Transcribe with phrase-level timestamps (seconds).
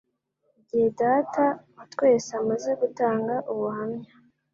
[0.59, 1.45] Igihe Data
[1.75, 4.11] wa twese amaze gutanga ubuhamya,